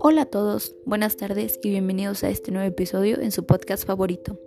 Hola 0.00 0.22
a 0.22 0.26
todos, 0.26 0.74
buenas 0.84 1.16
tardes 1.16 1.58
y 1.62 1.70
bienvenidos 1.70 2.24
a 2.24 2.28
este 2.28 2.50
nuevo 2.50 2.68
episodio 2.68 3.20
en 3.20 3.30
su 3.30 3.46
podcast 3.46 3.86
favorito. 3.86 4.38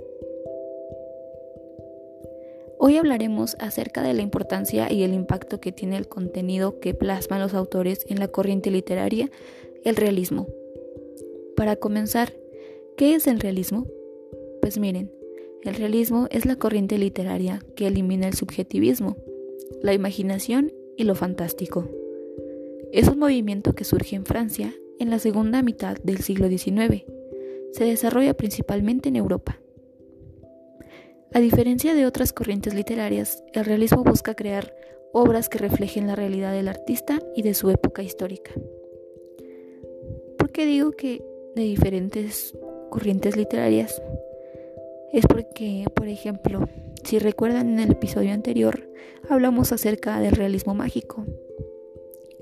Hoy 2.78 2.98
hablaremos 2.98 3.56
acerca 3.60 4.04
de 4.04 4.14
la 4.14 4.22
importancia 4.22 4.92
y 4.92 5.04
el 5.04 5.14
impacto 5.14 5.60
que 5.60 5.72
tiene 5.72 5.98
el 5.98 6.08
contenido 6.08 6.80
que 6.80 6.94
plasman 6.94 7.40
los 7.40 7.56
autores 7.56 8.06
en 8.08 8.20
la 8.20 8.28
corriente 8.28 8.70
literaria, 8.70 9.32
el 9.84 9.96
realismo. 9.96 10.48
Para 11.56 11.78
comenzar, 11.78 12.34
¿qué 12.98 13.16
es 13.16 13.26
el 13.26 13.40
realismo? 13.40 13.88
Pues 14.62 14.78
miren, 14.78 15.12
el 15.64 15.76
realismo 15.76 16.28
es 16.32 16.46
la 16.46 16.56
corriente 16.56 16.98
literaria 16.98 17.64
que 17.76 17.88
elimina 17.88 18.28
el 18.28 18.34
subjetivismo, 18.34 19.18
la 19.82 19.94
imaginación 19.94 20.72
y 20.98 21.04
lo 21.04 21.16
fantástico. 21.16 21.90
Es 22.92 23.08
un 23.08 23.20
movimiento 23.20 23.74
que 23.74 23.84
surge 23.84 24.16
en 24.16 24.26
Francia 24.26 24.74
en 25.00 25.10
la 25.10 25.20
segunda 25.20 25.62
mitad 25.64 25.98
del 26.04 26.20
siglo 26.20 26.48
XIX. 26.48 27.06
Se 27.72 27.86
desarrolla 27.86 28.34
principalmente 28.34 29.10
en 29.10 29.16
Europa. 29.16 29.60
A 31.34 31.40
diferencia 31.40 31.96
de 31.96 32.06
otras 32.06 32.34
corrientes 32.34 32.74
literarias, 32.74 33.44
el 33.54 33.64
realismo 33.64 34.04
busca 34.04 34.36
crear 34.36 34.76
obras 35.14 35.48
que 35.48 35.58
reflejen 35.58 36.08
la 36.08 36.16
realidad 36.16 36.52
del 36.52 36.68
artista 36.68 37.20
y 37.36 37.42
de 37.42 37.54
su 37.54 37.70
época 37.70 38.04
histórica. 38.04 38.52
¿Por 40.38 40.52
qué 40.52 40.66
digo 40.66 40.92
que 40.92 41.24
de 41.56 41.62
diferentes 41.64 42.54
corrientes 42.90 43.38
literarias? 43.38 44.02
Es 45.14 45.26
porque, 45.26 45.86
por 45.94 46.08
ejemplo, 46.08 46.68
si 47.04 47.20
recuerdan 47.20 47.70
en 47.70 47.80
el 47.80 47.92
episodio 47.92 48.34
anterior, 48.34 48.90
hablamos 49.30 49.72
acerca 49.72 50.20
del 50.20 50.34
realismo 50.34 50.74
mágico, 50.74 51.26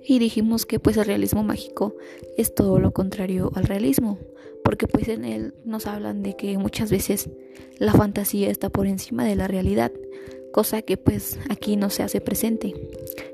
y 0.03 0.19
dijimos 0.19 0.65
que 0.65 0.79
pues 0.79 0.97
el 0.97 1.05
realismo 1.05 1.43
mágico 1.43 1.95
es 2.37 2.55
todo 2.55 2.79
lo 2.79 2.91
contrario 2.91 3.51
al 3.55 3.65
realismo, 3.65 4.17
porque 4.63 4.87
pues 4.87 5.07
en 5.07 5.25
él 5.25 5.53
nos 5.65 5.87
hablan 5.87 6.23
de 6.23 6.35
que 6.35 6.57
muchas 6.57 6.89
veces 6.89 7.29
la 7.77 7.93
fantasía 7.93 8.49
está 8.49 8.69
por 8.69 8.87
encima 8.87 9.25
de 9.25 9.35
la 9.35 9.47
realidad, 9.47 9.91
cosa 10.51 10.81
que 10.81 10.97
pues 10.97 11.39
aquí 11.49 11.75
no 11.75 11.89
se 11.89 12.03
hace 12.03 12.21
presente. 12.21 12.73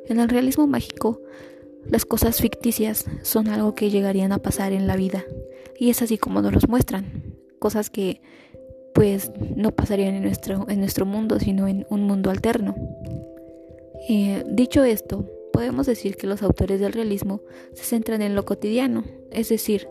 En 0.08 0.20
el 0.20 0.30
realismo 0.30 0.68
mágico, 0.68 1.22
las 1.86 2.06
cosas 2.06 2.42
ficticias 2.42 3.06
son 3.22 3.48
algo 3.48 3.76
que 3.76 3.90
llegarían 3.90 4.32
a 4.32 4.40
pasar 4.40 4.74
en 4.74 4.88
la 4.88 4.96
vida, 4.96 5.24
y 5.78 5.90
es 5.90 6.02
así 6.02 6.18
como 6.18 6.42
nos 6.42 6.54
los 6.54 6.68
muestran, 6.68 7.36
cosas 7.60 7.90
que 7.90 8.22
pues 8.96 9.30
no 9.58 9.72
pasarían 9.72 10.16
en 10.16 10.24
nuestro, 10.24 10.68
en 10.70 10.80
nuestro 10.80 11.06
mundo, 11.06 11.38
sino 11.38 11.68
en 11.68 11.86
un 11.90 12.04
mundo 12.04 12.32
alterno. 12.32 12.76
Eh, 14.08 14.44
dicho 14.48 14.86
esto, 14.86 15.26
podemos 15.52 15.86
decir 15.86 16.16
que 16.16 16.28
los 16.28 16.42
autores 16.42 16.80
del 16.80 16.94
realismo 16.94 17.42
se 17.74 17.84
centran 17.84 18.22
en 18.22 18.36
lo 18.36 18.46
cotidiano, 18.46 19.04
es 19.32 19.50
decir, 19.50 19.90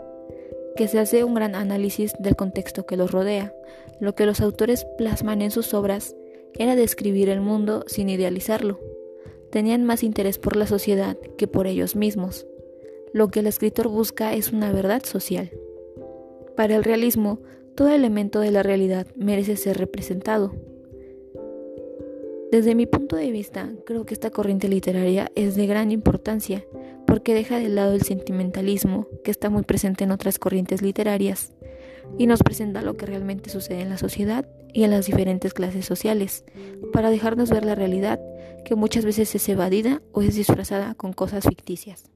que 0.74 0.88
se 0.88 0.98
hace 0.98 1.22
un 1.22 1.34
gran 1.34 1.54
análisis 1.54 2.14
del 2.18 2.34
contexto 2.34 2.86
que 2.86 2.96
los 2.96 3.12
rodea. 3.12 3.54
Lo 4.00 4.14
que 4.14 4.24
los 4.24 4.40
autores 4.40 4.86
plasman 4.96 5.42
en 5.42 5.50
sus 5.50 5.74
obras 5.74 6.16
era 6.54 6.74
describir 6.74 7.28
el 7.28 7.42
mundo 7.42 7.84
sin 7.86 8.08
idealizarlo. 8.08 8.80
Tenían 9.50 9.84
más 9.84 10.02
interés 10.02 10.38
por 10.38 10.56
la 10.56 10.66
sociedad 10.66 11.18
que 11.36 11.46
por 11.46 11.66
ellos 11.66 11.94
mismos. 11.94 12.46
Lo 13.12 13.28
que 13.28 13.40
el 13.40 13.48
escritor 13.48 13.88
busca 13.88 14.32
es 14.32 14.50
una 14.50 14.72
verdad 14.72 15.02
social. 15.04 15.52
Para 16.56 16.74
el 16.74 16.84
realismo, 16.84 17.40
todo 17.74 17.88
elemento 17.88 18.40
de 18.40 18.50
la 18.50 18.62
realidad 18.62 19.06
merece 19.16 19.56
ser 19.56 19.78
representado. 19.78 20.54
Desde 22.52 22.76
mi 22.76 22.86
punto 22.86 23.16
de 23.16 23.32
vista, 23.32 23.72
creo 23.84 24.06
que 24.06 24.14
esta 24.14 24.30
corriente 24.30 24.68
literaria 24.68 25.32
es 25.34 25.56
de 25.56 25.66
gran 25.66 25.90
importancia 25.90 26.64
porque 27.06 27.34
deja 27.34 27.58
de 27.58 27.68
lado 27.68 27.94
el 27.94 28.02
sentimentalismo 28.02 29.08
que 29.24 29.30
está 29.30 29.50
muy 29.50 29.62
presente 29.62 30.04
en 30.04 30.12
otras 30.12 30.38
corrientes 30.38 30.80
literarias 30.80 31.52
y 32.16 32.26
nos 32.26 32.42
presenta 32.42 32.82
lo 32.82 32.96
que 32.96 33.06
realmente 33.06 33.50
sucede 33.50 33.80
en 33.80 33.88
la 33.88 33.98
sociedad 33.98 34.46
y 34.72 34.84
en 34.84 34.90
las 34.90 35.06
diferentes 35.06 35.54
clases 35.54 35.84
sociales, 35.84 36.44
para 36.92 37.10
dejarnos 37.10 37.50
ver 37.50 37.64
la 37.64 37.74
realidad 37.74 38.20
que 38.64 38.74
muchas 38.74 39.04
veces 39.04 39.34
es 39.34 39.48
evadida 39.48 40.02
o 40.12 40.22
es 40.22 40.34
disfrazada 40.34 40.94
con 40.94 41.12
cosas 41.12 41.44
ficticias. 41.44 42.13